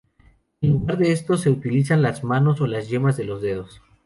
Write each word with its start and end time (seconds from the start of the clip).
En 0.61 0.71
lugar 0.71 0.97
de 0.97 1.11
estos 1.11 1.41
se 1.41 1.51
utilizan 1.51 2.01
las 2.01 2.23
manos 2.23 2.59
o 2.59 2.65
las 2.65 2.89
yemas 2.89 3.17
de 3.17 3.23
los 3.25 3.39
dedos. 3.39 3.83